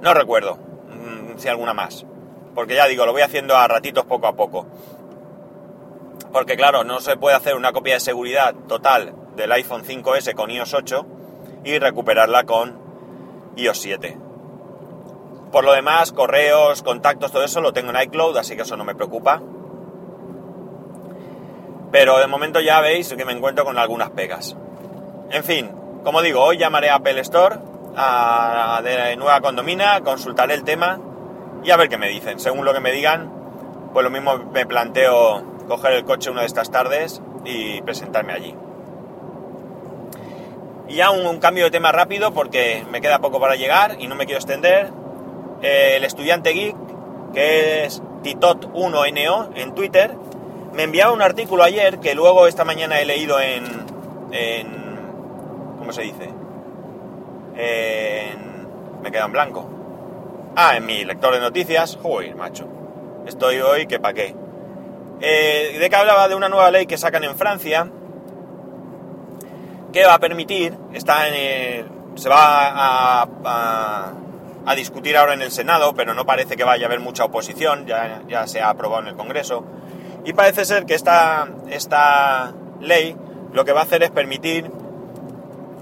No 0.00 0.14
recuerdo 0.14 0.56
mm, 0.56 1.38
si 1.38 1.48
alguna 1.48 1.74
más. 1.74 2.06
Porque 2.54 2.76
ya 2.76 2.86
digo, 2.86 3.04
lo 3.04 3.12
voy 3.12 3.22
haciendo 3.22 3.56
a 3.56 3.66
ratitos 3.66 4.04
poco 4.04 4.28
a 4.28 4.36
poco. 4.36 4.66
Porque 6.32 6.56
claro, 6.56 6.84
no 6.84 7.00
se 7.00 7.16
puede 7.16 7.36
hacer 7.36 7.56
una 7.56 7.72
copia 7.72 7.94
de 7.94 8.00
seguridad 8.00 8.54
total 8.66 9.14
del 9.36 9.52
iPhone 9.52 9.84
5S 9.84 10.34
con 10.34 10.50
iOS 10.50 10.74
8 10.74 11.06
y 11.64 11.78
recuperarla 11.78 12.44
con 12.44 12.78
iOS 13.56 13.78
7. 13.78 14.18
Por 15.50 15.64
lo 15.64 15.72
demás, 15.72 16.12
correos, 16.12 16.82
contactos, 16.82 17.32
todo 17.32 17.44
eso 17.44 17.60
lo 17.60 17.72
tengo 17.72 17.90
en 17.90 18.02
iCloud, 18.02 18.36
así 18.36 18.54
que 18.56 18.62
eso 18.62 18.76
no 18.76 18.84
me 18.84 18.94
preocupa. 18.94 19.40
Pero 21.90 22.18
de 22.18 22.26
momento 22.26 22.60
ya 22.60 22.80
veis 22.80 23.12
que 23.14 23.24
me 23.24 23.32
encuentro 23.32 23.64
con 23.64 23.78
algunas 23.78 24.10
pegas. 24.10 24.56
En 25.30 25.42
fin, 25.44 25.70
como 26.04 26.20
digo, 26.20 26.42
hoy 26.42 26.58
llamaré 26.58 26.90
a 26.90 26.96
Apple 26.96 27.20
Store 27.20 27.56
a, 27.96 28.80
de 28.84 29.16
nueva 29.16 29.40
condomina, 29.40 30.02
consultaré 30.02 30.54
el 30.54 30.64
tema 30.64 31.00
y 31.64 31.70
a 31.70 31.76
ver 31.76 31.88
qué 31.88 31.96
me 31.96 32.08
dicen. 32.08 32.38
Según 32.38 32.64
lo 32.64 32.74
que 32.74 32.80
me 32.80 32.92
digan, 32.92 33.32
pues 33.92 34.04
lo 34.04 34.10
mismo 34.10 34.36
me 34.52 34.66
planteo 34.66 35.57
coger 35.68 35.92
el 35.92 36.04
coche 36.04 36.30
una 36.30 36.40
de 36.40 36.46
estas 36.46 36.70
tardes 36.70 37.22
y 37.44 37.80
presentarme 37.82 38.32
allí. 38.32 38.54
Y 40.88 40.96
ya 40.96 41.10
un, 41.10 41.38
cambio 41.38 41.64
de 41.64 41.70
tema 41.70 41.92
rápido 41.92 42.32
porque 42.32 42.84
me 42.90 43.00
queda 43.00 43.18
poco 43.18 43.38
para 43.38 43.56
llegar 43.56 43.96
y 43.98 44.08
no 44.08 44.14
me 44.14 44.24
quiero 44.24 44.38
extender. 44.38 44.90
Eh, 45.62 45.94
el 45.96 46.04
estudiante 46.04 46.50
geek, 46.50 46.76
que 47.34 47.84
es 47.84 48.02
Titot1NO 48.22 49.50
en 49.54 49.74
Twitter, 49.74 50.14
me 50.72 50.84
enviaba 50.84 51.12
un 51.12 51.20
artículo 51.20 51.62
ayer 51.62 51.98
que 51.98 52.14
luego 52.14 52.46
esta 52.46 52.64
mañana 52.64 53.00
he 53.00 53.04
leído 53.04 53.38
en. 53.38 53.64
en 54.32 55.76
¿Cómo 55.78 55.92
se 55.92 56.02
dice? 56.02 56.30
En, 57.56 58.68
me 59.02 59.10
queda 59.10 59.26
en 59.26 59.32
blanco. 59.32 59.68
Ah, 60.56 60.76
en 60.76 60.86
mi 60.86 61.04
lector 61.04 61.34
de 61.34 61.40
noticias. 61.40 61.98
Joder, 62.02 62.34
macho. 62.34 62.66
Estoy 63.26 63.60
hoy 63.60 63.86
que 63.86 64.00
pa' 64.00 64.14
qué. 64.14 64.34
Eh, 65.20 65.76
de 65.78 65.90
que 65.90 65.96
hablaba 65.96 66.28
de 66.28 66.34
una 66.34 66.48
nueva 66.48 66.70
ley 66.70 66.86
que 66.86 66.96
sacan 66.96 67.24
en 67.24 67.36
Francia 67.36 67.90
que 69.92 70.04
va 70.04 70.14
a 70.14 70.18
permitir, 70.18 70.74
está 70.92 71.28
en 71.28 71.98
se 72.18 72.28
va 72.28 73.22
a, 73.22 73.28
a, 74.66 74.74
discutir 74.74 75.16
ahora 75.16 75.34
en 75.34 75.42
el 75.42 75.50
Senado, 75.50 75.94
pero 75.94 76.14
no 76.14 76.26
parece 76.26 76.56
que 76.56 76.64
vaya 76.64 76.86
a 76.86 76.88
haber 76.88 77.00
mucha 77.00 77.24
oposición, 77.24 77.86
ya, 77.86 78.22
ya 78.28 78.46
se 78.46 78.60
ha 78.60 78.70
aprobado 78.70 79.02
en 79.02 79.08
el 79.08 79.16
Congreso, 79.16 79.64
y 80.24 80.32
parece 80.32 80.64
ser 80.64 80.84
que 80.84 80.94
esta, 80.94 81.48
esta 81.70 82.52
ley 82.80 83.16
lo 83.52 83.64
que 83.64 83.72
va 83.72 83.80
a 83.80 83.82
hacer 83.84 84.02
es 84.02 84.10
permitir 84.10 84.70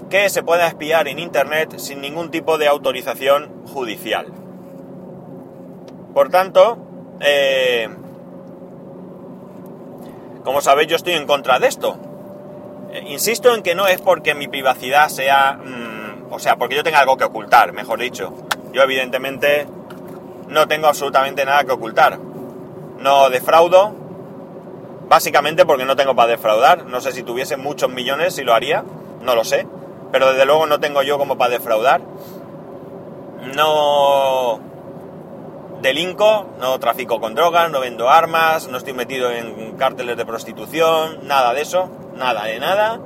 que 0.09 0.29
se 0.29 0.43
pueda 0.43 0.67
espiar 0.67 1.07
en 1.07 1.19
Internet 1.19 1.77
sin 1.77 2.01
ningún 2.01 2.31
tipo 2.31 2.57
de 2.57 2.67
autorización 2.67 3.65
judicial. 3.65 4.27
Por 6.13 6.29
tanto, 6.29 6.77
eh, 7.19 7.89
como 10.47 10.61
sabéis, 10.61 10.87
yo 10.87 10.95
estoy 10.95 11.11
en 11.11 11.27
contra 11.27 11.59
de 11.59 11.67
esto. 11.67 11.97
Eh, 12.93 13.03
insisto 13.09 13.53
en 13.53 13.63
que 13.63 13.75
no 13.75 13.85
es 13.85 13.99
porque 13.99 14.33
mi 14.33 14.47
privacidad 14.47 15.09
sea, 15.09 15.59
mm, 15.61 16.31
o 16.31 16.39
sea, 16.39 16.55
porque 16.55 16.73
yo 16.73 16.85
tenga 16.85 16.99
algo 16.99 17.17
que 17.17 17.25
ocultar, 17.25 17.73
mejor 17.73 17.99
dicho. 17.99 18.33
Yo 18.71 18.81
evidentemente 18.81 19.67
no 20.47 20.65
tengo 20.69 20.87
absolutamente 20.87 21.43
nada 21.43 21.65
que 21.65 21.73
ocultar. 21.73 22.17
No 22.97 23.29
defraudo, 23.29 23.93
básicamente 25.09 25.65
porque 25.65 25.83
no 25.83 25.97
tengo 25.97 26.15
para 26.15 26.29
defraudar. 26.29 26.85
No 26.85 27.01
sé 27.01 27.11
si 27.11 27.23
tuviese 27.23 27.57
muchos 27.57 27.89
millones 27.89 28.35
si 28.35 28.45
lo 28.45 28.53
haría, 28.53 28.85
no 29.21 29.35
lo 29.35 29.43
sé. 29.43 29.67
Pero 30.13 30.31
desde 30.31 30.45
luego 30.45 30.65
no 30.65 30.79
tengo 30.79 31.03
yo 31.03 31.17
como 31.17 31.37
para 31.37 31.51
defraudar. 31.51 31.99
No 33.53 34.61
delinco, 35.81 36.47
no 36.59 36.79
trafico 36.79 37.19
con 37.19 37.35
drogas, 37.35 37.71
no 37.71 37.79
vendo 37.79 38.09
armas, 38.09 38.67
no 38.67 38.77
estoy 38.77 38.93
metido 38.93 39.31
en 39.31 39.77
cárteles 39.77 40.17
de 40.17 40.25
prostitución, 40.25 41.27
nada 41.27 41.53
de 41.53 41.61
eso 41.61 41.89
nada 42.17 42.45
de 42.45 42.59
nada. 42.59 42.99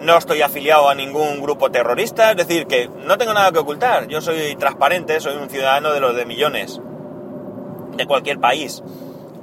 No 0.00 0.18
estoy 0.18 0.42
afiliado 0.42 0.88
a 0.88 0.94
ningún 0.94 1.40
grupo 1.40 1.70
terrorista, 1.70 2.32
es 2.32 2.36
decir, 2.36 2.66
que 2.66 2.88
no 2.88 3.16
tengo 3.16 3.32
nada 3.32 3.52
que 3.52 3.58
ocultar. 3.58 4.08
Yo 4.08 4.20
soy 4.20 4.56
transparente, 4.56 5.20
soy 5.20 5.36
un 5.36 5.48
ciudadano 5.48 5.92
de 5.92 6.00
los 6.00 6.14
de 6.14 6.26
millones, 6.26 6.80
de 7.96 8.06
cualquier 8.06 8.38
país. 8.38 8.82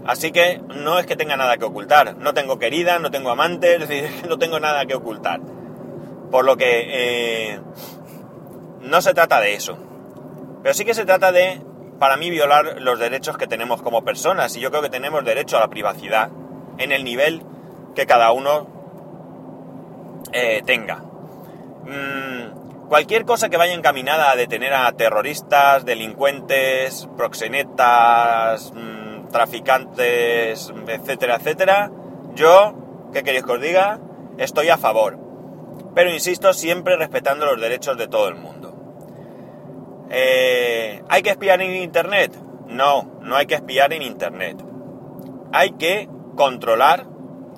Así 0.06 0.32
que 0.32 0.62
no 0.76 1.00
es 1.00 1.06
que 1.06 1.16
tenga 1.16 1.38
nada 1.38 1.58
que 1.58 1.66
ocultar. 1.66 2.18
No 2.18 2.34
tengo 2.34 2.60
querida, 2.60 3.00
no 3.00 3.10
tengo 3.10 3.32
amante, 3.32 3.76
es 3.76 3.88
decir, 3.88 4.10
no 4.30 4.38
tengo 4.38 4.60
nada 4.60 4.86
que 4.86 4.96
ocultar. 4.96 5.40
Por 6.30 6.46
lo 6.46 6.58
que 6.58 6.66
eh, 6.88 7.60
no 8.82 9.02
se 9.02 9.14
trata 9.14 9.40
de 9.40 9.56
eso. 9.56 9.78
Pero 10.62 10.74
sí 10.74 10.86
que 10.86 10.94
se 10.94 11.06
trata 11.06 11.32
de, 11.32 11.62
para 12.00 12.18
mí, 12.18 12.30
violar 12.30 12.82
los 12.82 13.00
derechos 13.00 13.38
que 13.38 13.48
tenemos 13.48 13.82
como 13.82 14.04
personas. 14.04 14.56
Y 14.56 14.60
yo 14.60 14.70
creo 14.70 14.82
que 14.82 14.90
tenemos 14.90 15.24
derecho 15.24 15.58
a 15.58 15.62
la 15.62 15.70
privacidad 15.70 16.30
en 16.78 16.92
el 16.92 17.04
nivel 17.04 17.44
que 17.96 18.06
cada 18.06 18.32
uno 18.32 18.68
eh, 20.32 20.62
tenga. 20.66 20.98
Mm, 21.86 22.88
cualquier 22.88 23.26
cosa 23.26 23.50
que 23.50 23.58
vaya 23.58 23.74
encaminada 23.74 24.32
a 24.32 24.36
detener 24.36 24.74
a 24.74 24.92
terroristas, 24.94 25.86
delincuentes, 25.86 27.08
proxenetas, 27.18 28.72
mm, 28.74 29.30
traficantes, 29.32 30.74
etcétera, 30.88 31.36
etcétera, 31.36 31.92
yo, 32.36 32.74
¿qué 33.12 33.24
queréis 33.24 33.44
que 33.44 33.52
os 33.52 33.62
diga? 33.62 34.00
Estoy 34.38 34.70
a 34.70 34.78
favor. 34.78 35.18
Pero 35.94 36.12
insisto, 36.12 36.54
siempre 36.54 36.98
respetando 36.98 37.46
los 37.46 37.60
derechos 37.60 37.98
de 37.98 38.08
todo 38.08 38.28
el 38.28 38.36
mundo. 38.36 38.63
Eh, 40.16 41.02
¿Hay 41.10 41.24
que 41.24 41.32
espiar 41.32 41.60
en 41.64 41.76
Internet? 41.76 42.38
No, 42.68 43.12
no 43.22 43.36
hay 43.36 43.48
que 43.48 43.56
espiar 43.56 43.94
en 43.94 44.04
Internet. 44.04 44.64
Hay 45.52 45.72
que 45.72 46.08
controlar 46.36 47.08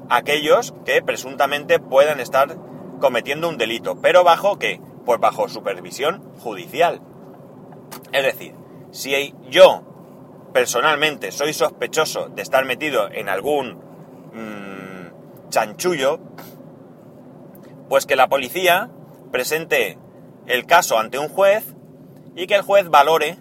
aquellos 0.09 0.73
que 0.85 1.01
presuntamente 1.01 1.79
puedan 1.79 2.21
estar 2.21 2.55
cometiendo 3.01 3.49
un 3.49 3.57
delito. 3.57 3.99
¿Pero 4.01 4.23
bajo 4.23 4.57
qué? 4.57 4.79
Pues 5.05 5.19
bajo 5.19 5.49
supervisión 5.49 6.23
judicial. 6.39 7.01
Es 8.13 8.23
decir, 8.23 8.55
si 8.91 9.35
yo 9.49 9.83
personalmente 10.53 11.33
soy 11.33 11.51
sospechoso 11.51 12.29
de 12.29 12.41
estar 12.41 12.63
metido 12.63 13.11
en 13.11 13.27
algún 13.27 13.81
mm, 14.33 15.49
chanchullo, 15.49 16.21
pues 17.89 18.05
que 18.05 18.15
la 18.15 18.29
policía 18.29 18.89
presente 19.33 19.97
el 20.47 20.65
caso 20.65 20.97
ante 20.97 21.19
un 21.19 21.27
juez 21.27 21.74
y 22.35 22.47
que 22.47 22.55
el 22.55 22.61
juez 22.61 22.89
valore 22.89 23.37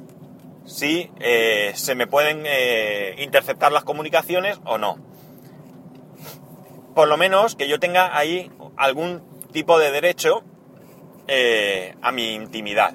si 0.64 1.10
eh, 1.20 1.72
se 1.74 1.94
me 1.94 2.06
pueden 2.06 2.44
eh, 2.46 3.16
interceptar 3.18 3.72
las 3.72 3.84
comunicaciones 3.84 4.60
o 4.64 4.78
no 4.78 4.98
por 6.94 7.08
lo 7.08 7.16
menos 7.16 7.56
que 7.56 7.68
yo 7.68 7.80
tenga 7.80 8.16
ahí 8.16 8.50
algún 8.76 9.22
tipo 9.52 9.78
de 9.78 9.90
derecho 9.90 10.42
eh, 11.26 11.94
a 12.02 12.12
mi 12.12 12.34
intimidad. 12.34 12.94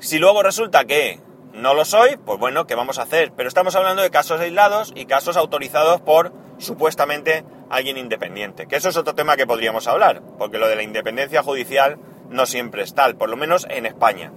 Si 0.00 0.18
luego 0.18 0.42
resulta 0.42 0.84
que 0.84 1.20
no 1.52 1.74
lo 1.74 1.84
soy, 1.84 2.16
pues 2.16 2.38
bueno, 2.38 2.66
¿qué 2.66 2.74
vamos 2.74 2.98
a 2.98 3.02
hacer? 3.02 3.32
Pero 3.36 3.48
estamos 3.48 3.74
hablando 3.74 4.02
de 4.02 4.10
casos 4.10 4.40
aislados 4.40 4.92
y 4.94 5.06
casos 5.06 5.36
autorizados 5.36 6.00
por 6.00 6.32
supuestamente 6.58 7.44
alguien 7.68 7.98
independiente. 7.98 8.66
Que 8.66 8.76
eso 8.76 8.88
es 8.88 8.96
otro 8.96 9.14
tema 9.14 9.36
que 9.36 9.46
podríamos 9.46 9.86
hablar, 9.88 10.22
porque 10.38 10.58
lo 10.58 10.68
de 10.68 10.76
la 10.76 10.82
independencia 10.82 11.42
judicial 11.42 11.98
no 12.30 12.46
siempre 12.46 12.82
es 12.82 12.94
tal, 12.94 13.16
por 13.16 13.28
lo 13.28 13.36
menos 13.36 13.66
en 13.68 13.86
España. 13.86 14.32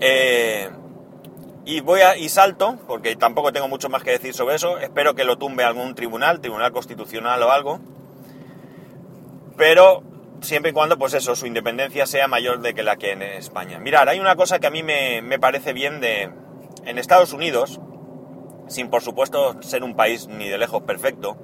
Eh, 0.00 0.70
y 1.64 1.80
voy 1.80 2.00
a, 2.00 2.16
y 2.16 2.28
salto, 2.28 2.78
porque 2.88 3.14
tampoco 3.14 3.52
tengo 3.52 3.68
mucho 3.68 3.88
más 3.88 4.02
que 4.02 4.10
decir 4.10 4.34
sobre 4.34 4.56
eso. 4.56 4.78
Espero 4.78 5.14
que 5.14 5.24
lo 5.24 5.38
tumbe 5.38 5.62
algún 5.62 5.94
tribunal, 5.94 6.40
tribunal 6.40 6.72
constitucional 6.72 7.40
o 7.42 7.52
algo. 7.52 7.80
Pero 9.56 10.02
siempre 10.40 10.70
y 10.70 10.74
cuando, 10.74 10.98
pues 10.98 11.14
eso, 11.14 11.36
su 11.36 11.46
independencia 11.46 12.06
sea 12.06 12.26
mayor 12.26 12.60
de 12.60 12.74
que 12.74 12.82
la 12.82 12.96
que 12.96 13.12
en 13.12 13.22
España. 13.22 13.78
Mirar, 13.78 14.08
hay 14.08 14.18
una 14.18 14.34
cosa 14.34 14.58
que 14.58 14.66
a 14.66 14.70
mí 14.70 14.82
me, 14.82 15.38
parece 15.38 15.72
bien 15.72 16.00
de. 16.00 16.30
En 16.84 16.98
Estados 16.98 17.32
Unidos, 17.32 17.80
sin 18.66 18.90
por 18.90 19.02
supuesto 19.02 19.62
ser 19.62 19.84
un 19.84 19.94
país 19.94 20.26
ni 20.26 20.48
de 20.48 20.58
lejos 20.58 20.82
perfecto, 20.82 21.36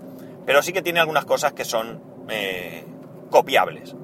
pero 0.45 0.63
sí 0.63 0.73
que 0.73 0.83
tiene 0.83 0.99
algunas 0.99 1.27
cosas 1.27 1.53
que 1.53 1.65
son 1.65 2.03
eh, 2.29 2.85
copiables. 3.31 3.95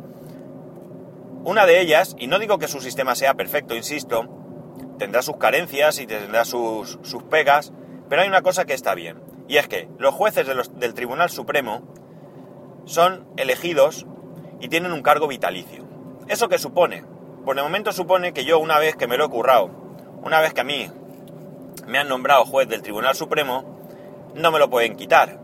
Una 1.45 1.67
de 1.67 1.81
ellas, 1.81 2.17
y 2.19 2.27
no 2.27 2.39
digo 2.39 2.59
que 2.59 2.69
su 2.69 2.81
sistema 2.81 3.15
sea 3.15 3.35
perfecto, 3.35 3.75
insisto, 3.75 4.27
tendrá 4.99 5.21
sus 5.21 5.37
carencias 5.37 5.99
y 5.99 6.07
tendrá 6.07 6.47
sus, 6.47 6.99
pegas, 7.29 7.71
pero 8.09 8.23
hay 8.23 8.29
una 8.29 8.41
cosa 8.41 8.65
que 8.65 8.73
está 8.73 8.95
bien, 8.95 9.21
y 9.47 9.59
es 9.59 9.69
que 9.69 9.89
los 9.99 10.15
jueces 10.15 10.47
del 10.47 10.95
Tribunal 10.95 11.29
Supremo 11.29 11.83
son 12.87 13.27
elegidos 13.37 14.07
y 14.61 14.69
tienen 14.69 14.93
un 14.93 15.03
cargo 15.03 15.29
vitalicio. 15.29 15.85
¿Eso 16.29 16.49
qué 16.49 16.59
supone? 16.59 17.05
Por 17.45 17.59
el 17.59 17.65
momento 17.65 17.93
supone 17.93 18.33
que 18.33 18.47
yo 18.47 18.59
una 18.59 18.79
vez 18.79 18.97
que 18.97 19.07
me 19.07 19.19
lo 19.19 19.27
he 19.27 19.29
currado, 19.29 19.71
una 20.23 20.41
vez 20.41 20.55
que 20.55 20.63
a 20.63 20.65
mí 20.65 20.91
me 21.87 21.99
han 21.99 22.09
nombrado 22.09 22.47
juez 22.47 22.69
del 22.69 22.81
Tribunal 22.81 23.15
Supremo, 23.15 23.65
no 24.35 24.51
me 24.51 24.59
lo 24.59 24.71
pueden 24.71 24.97
quitar. 24.97 25.41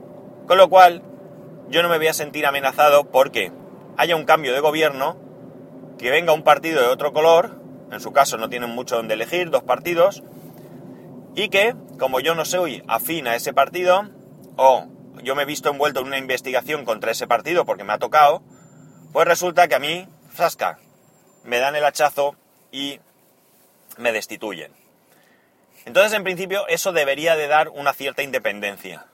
Con 0.47 0.57
lo 0.57 0.71
cual, 0.71 1.03
yo 1.69 1.83
no 1.83 1.91
me 1.91 1.99
voy 1.99 2.07
a 2.07 2.15
sentir 2.15 2.47
amenazado 2.47 3.05
porque 3.05 3.53
haya 3.99 4.17
un 4.17 4.25
cambio 4.25 4.55
de 4.55 4.61
gobierno, 4.61 5.17
que 6.01 6.11
venga 6.11 6.33
un 6.33 6.43
partido 6.43 6.81
de 6.81 6.89
otro 6.89 7.13
color, 7.13 7.61
en 7.93 8.01
su 8.01 8.11
caso 8.11 8.39
no 8.39 8.49
tienen 8.49 8.71
mucho 8.71 8.97
donde 8.97 9.15
elegir, 9.15 9.51
dos 9.51 9.63
partidos, 9.63 10.23
y 11.35 11.51
que, 11.51 11.75
como 11.99 12.21
yo 12.21 12.35
no 12.35 12.47
soy 12.47 12.83
afín 12.89 13.29
a 13.29 13.37
ese 13.37 13.53
partido, 13.53 14.09
o 14.57 14.87
yo 15.23 15.35
me 15.35 15.43
he 15.43 15.47
visto 15.47 15.69
envuelto 15.69 16.01
en 16.01 16.07
una 16.07 16.17
investigación 16.17 16.87
contra 16.87 17.11
ese 17.11 17.27
partido 17.27 17.67
porque 17.67 17.85
me 17.85 17.93
ha 17.93 17.99
tocado, 17.99 18.43
pues 19.13 19.29
resulta 19.29 19.69
que 19.69 19.75
a 19.75 19.79
mí, 19.79 20.09
Frasca, 20.31 20.79
me 21.45 21.59
dan 21.59 21.77
el 21.77 21.85
hachazo 21.85 22.35
y 22.73 22.99
me 23.99 24.13
destituyen. 24.13 24.73
Entonces, 25.85 26.15
en 26.15 26.25
principio, 26.25 26.67
eso 26.69 26.93
debería 26.93 27.37
de 27.37 27.47
dar 27.47 27.69
una 27.69 27.93
cierta 27.93 28.23
independencia. 28.23 29.05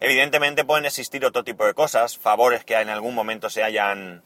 Evidentemente 0.00 0.64
pueden 0.64 0.86
existir 0.86 1.24
otro 1.24 1.44
tipo 1.44 1.64
de 1.64 1.74
cosas, 1.74 2.18
favores 2.18 2.64
que 2.64 2.74
en 2.74 2.88
algún 2.88 3.14
momento 3.14 3.48
se 3.48 3.62
hayan, 3.62 4.24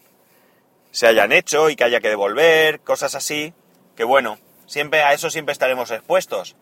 se 0.91 1.07
hayan 1.07 1.33
hecho 1.33 1.71
y 1.71 1.77
que 1.77 1.85
haya 1.85 2.01
que 2.01 2.09
devolver, 2.09 2.81
cosas 2.81 3.15
así, 3.15 3.55
que 3.97 4.05
bueno, 4.05 4.39
siempre 4.67 5.03
a 5.03 5.13
eso 5.13 5.31
siempre 5.31 5.53
estaremos 5.53 5.91
expuestos. 5.91 6.57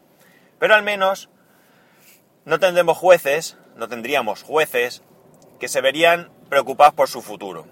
Pero 0.58 0.74
al 0.74 0.82
menos 0.82 1.30
no 2.44 2.58
tendremos 2.58 2.98
jueces, 2.98 3.56
no 3.76 3.88
tendríamos 3.88 4.42
jueces 4.42 5.02
que 5.60 5.68
se 5.68 5.80
verían 5.80 6.30
preocupados 6.48 6.94
por 6.94 7.08
su 7.08 7.22
futuro. 7.22 7.66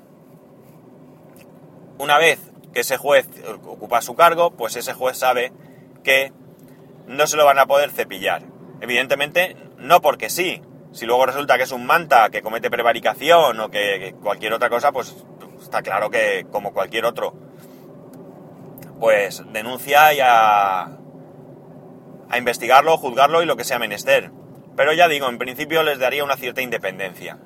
Una 1.99 2.19
vez 2.19 2.39
que 2.73 2.81
ese 2.81 2.97
juez 2.97 3.27
ocupa 3.65 4.03
su 4.03 4.15
cargo, 4.15 4.51
pues 4.51 4.77
ese 4.77 4.93
juez 4.93 5.19
sabe 5.19 5.53
que 6.05 6.33
no 7.07 7.27
se 7.27 7.37
lo 7.37 7.45
van 7.45 7.59
a 7.59 7.67
poder 7.67 7.91
cepillar. 7.91 8.43
Evidentemente, 8.81 9.57
no 9.79 10.03
porque 10.03 10.29
sí. 10.29 10.63
Si 10.93 11.07
luego 11.07 11.27
resulta 11.27 11.57
que 11.57 11.65
es 11.65 11.73
un 11.73 11.87
manta 11.87 12.31
que 12.31 12.43
comete 12.43 12.71
prevaricación 12.71 13.59
o 13.61 13.71
que 13.71 14.15
cualquier 14.23 14.53
otra 14.53 14.69
cosa, 14.69 14.93
pues 14.93 15.15
está 15.67 15.83
claro 15.83 16.11
que 16.11 16.47
como 16.51 16.73
cualquier 16.73 17.05
otro 17.05 17.35
pues 18.99 19.43
denuncia 19.53 20.15
y 20.15 20.21
a, 20.21 20.85
a 20.85 22.39
investigarlo, 22.39 22.97
juzgarlo 22.97 23.43
y 23.43 23.47
lo 23.47 23.57
que 23.57 23.65
sea 23.65 23.79
menester. 23.79 24.31
Pero 24.75 24.93
ya 24.93 25.09
digo, 25.09 25.29
en 25.29 25.39
principio 25.39 25.83
les 25.83 25.99
daría 25.99 26.25
una 26.25 26.37
cierta 26.37 26.63
independencia. 26.63 27.39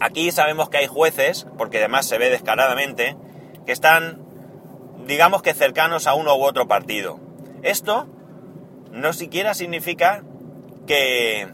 Aquí 0.00 0.30
sabemos 0.30 0.68
que 0.68 0.78
hay 0.78 0.86
jueces, 0.86 1.46
porque 1.56 1.78
además 1.78 2.06
se 2.06 2.18
ve 2.18 2.30
descaradamente, 2.30 3.16
que 3.64 3.72
están, 3.72 4.22
digamos 5.06 5.42
que 5.42 5.54
cercanos 5.54 6.06
a 6.06 6.14
uno 6.14 6.36
u 6.36 6.44
otro 6.44 6.66
partido. 6.68 7.18
Esto 7.62 8.06
no 8.92 9.12
siquiera 9.12 9.54
significa 9.54 10.22
que, 10.86 11.48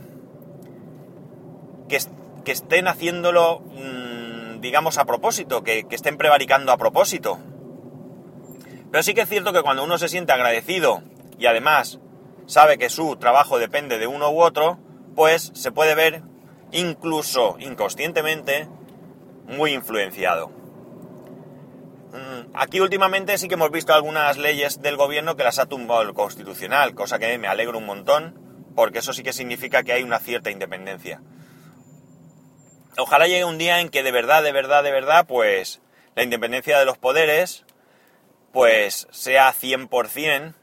que, 1.88 2.52
estén 2.52 2.88
haciéndolo, 2.88 3.60
mm, 3.60 3.99
digamos, 4.60 4.98
a 4.98 5.04
propósito, 5.04 5.62
que 5.62 5.86
estén 5.90 6.16
prevaricando 6.16 6.72
a 6.72 6.76
propósito. 6.76 7.38
Pero 8.90 9.02
sí 9.02 9.14
que 9.14 9.22
es 9.22 9.28
cierto 9.28 9.52
que 9.52 9.62
cuando 9.62 9.84
uno 9.84 9.98
se 9.98 10.08
siente 10.08 10.32
agradecido 10.32 11.02
y 11.38 11.46
además 11.46 12.00
sabe 12.46 12.78
que 12.78 12.90
su 12.90 13.16
trabajo 13.16 13.58
depende 13.58 13.98
de 13.98 14.06
uno 14.06 14.30
u 14.30 14.42
otro, 14.42 14.78
pues 15.14 15.52
se 15.54 15.70
puede 15.70 15.94
ver 15.94 16.22
incluso 16.72 17.56
inconscientemente 17.60 18.68
muy 19.46 19.72
influenciado. 19.72 20.48
Mm, 22.12 22.50
aquí 22.54 22.80
últimamente 22.80 23.38
sí 23.38 23.46
que 23.46 23.54
hemos 23.54 23.70
visto 23.70 23.94
algunas 23.94 24.36
leyes 24.36 24.82
del 24.82 24.96
gobierno 24.96 25.36
que 25.36 25.44
las 25.44 25.60
ha 25.60 25.66
tumbado 25.66 26.02
el 26.02 26.12
constitucional, 26.12 26.94
cosa 26.94 27.18
que 27.20 27.38
me 27.38 27.46
alegro 27.46 27.78
un 27.78 27.86
montón, 27.86 28.38
porque 28.74 28.98
eso 28.98 29.12
sí 29.12 29.22
que 29.22 29.32
significa 29.32 29.84
que 29.84 29.92
hay 29.92 30.02
una 30.02 30.18
cierta 30.18 30.50
independencia. 30.50 31.22
Ojalá 32.98 33.26
llegue 33.26 33.44
un 33.44 33.58
día 33.58 33.80
en 33.80 33.88
que 33.88 34.02
de 34.02 34.12
verdad, 34.12 34.42
de 34.42 34.52
verdad, 34.52 34.82
de 34.82 34.90
verdad, 34.90 35.26
pues 35.26 35.80
la 36.16 36.22
independencia 36.22 36.78
de 36.78 36.84
los 36.84 36.98
poderes 36.98 37.64
pues 38.52 39.06
sea 39.10 39.52
100% 39.52 40.54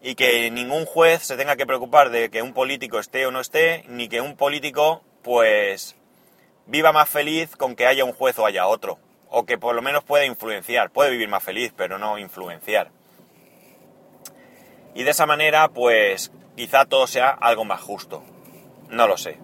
y 0.00 0.14
que 0.14 0.50
ningún 0.50 0.86
juez 0.86 1.22
se 1.22 1.36
tenga 1.36 1.56
que 1.56 1.66
preocupar 1.66 2.10
de 2.10 2.30
que 2.30 2.42
un 2.42 2.54
político 2.54 2.98
esté 2.98 3.26
o 3.26 3.30
no 3.30 3.40
esté, 3.40 3.84
ni 3.88 4.08
que 4.08 4.20
un 4.20 4.36
político 4.36 5.02
pues 5.22 5.96
viva 6.66 6.92
más 6.92 7.08
feliz 7.08 7.56
con 7.56 7.76
que 7.76 7.86
haya 7.86 8.04
un 8.04 8.12
juez 8.12 8.38
o 8.38 8.46
haya 8.46 8.66
otro, 8.66 8.98
o 9.28 9.44
que 9.44 9.58
por 9.58 9.74
lo 9.74 9.82
menos 9.82 10.04
pueda 10.04 10.24
influenciar, 10.24 10.90
puede 10.90 11.10
vivir 11.10 11.28
más 11.28 11.42
feliz, 11.42 11.72
pero 11.76 11.98
no 11.98 12.18
influenciar. 12.18 12.90
Y 14.94 15.02
de 15.02 15.10
esa 15.10 15.26
manera 15.26 15.68
pues 15.68 16.32
quizá 16.56 16.86
todo 16.86 17.06
sea 17.06 17.28
algo 17.28 17.64
más 17.64 17.80
justo, 17.80 18.22
no 18.88 19.06
lo 19.06 19.16
sé. 19.18 19.38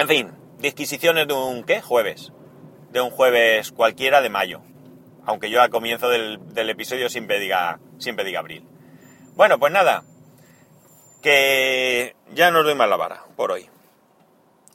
En 0.00 0.08
fin, 0.08 0.32
disquisiciones 0.58 1.28
de 1.28 1.34
un 1.34 1.62
qué? 1.62 1.80
Jueves. 1.80 2.32
De 2.90 3.00
un 3.00 3.10
jueves 3.10 3.70
cualquiera 3.70 4.20
de 4.20 4.30
mayo 4.30 4.62
aunque 5.26 5.50
yo 5.50 5.62
al 5.62 5.70
comienzo 5.70 6.08
del, 6.08 6.70
episodio 6.70 7.08
siempre 7.08 7.38
diga, 7.38 7.78
siempre 7.98 8.24
diga 8.24 8.40
abril. 8.40 8.66
Bueno, 9.34 9.58
pues 9.58 9.72
nada, 9.72 10.02
que 11.22 12.16
ya 12.32 12.50
no 12.50 12.60
os 12.60 12.64
doy 12.64 12.74
más 12.74 12.88
la 12.88 12.96
vara 12.96 13.24
por 13.36 13.52
hoy. 13.52 13.68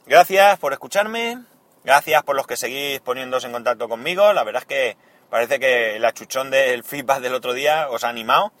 Gracias 0.06 0.58
por 0.58 0.72
escucharme, 0.72 1.42
gracias 1.84 2.22
por 2.22 2.36
los 2.36 2.46
que 2.46 2.56
seguís 2.56 3.00
poniéndose 3.00 3.46
en 3.46 3.52
contacto 3.52 3.88
conmigo, 3.88 4.32
la 4.32 4.44
verdad 4.44 4.62
es 4.62 4.66
que 4.66 4.96
parece 5.30 5.58
que 5.58 5.96
el 5.96 6.04
achuchón 6.04 6.50
del 6.50 6.84
feedback 6.84 7.20
del 7.20 7.34
otro 7.34 7.52
día 7.52 7.88
os 7.90 8.04
ha 8.04 8.08
animado. 8.08 8.52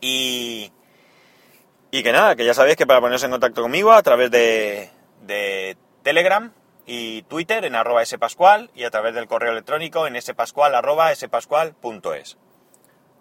Y, 0.00 0.70
y 1.90 2.02
que 2.02 2.12
nada, 2.12 2.36
que 2.36 2.44
ya 2.44 2.52
sabéis 2.52 2.76
que 2.76 2.86
para 2.86 3.00
poneros 3.00 3.24
en 3.24 3.30
contacto 3.30 3.62
conmigo 3.62 3.92
a 3.92 4.02
través 4.02 4.30
de, 4.30 4.90
de 5.22 5.76
Telegram, 6.02 6.52
y 6.86 7.22
Twitter 7.22 7.64
en 7.64 7.74
arroba 7.74 8.04
spascual 8.06 8.70
y 8.74 8.84
a 8.84 8.90
través 8.90 9.14
del 9.14 9.26
correo 9.26 9.50
electrónico 9.50 10.06
en 10.06 10.20
spascual 10.22 10.74
arroba 10.74 11.14
spascual.es. 11.14 12.38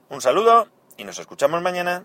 Un 0.10 0.22
saludo 0.22 0.68
y 0.98 1.04
nos 1.04 1.18
escuchamos 1.18 1.62
mañana. 1.64 2.04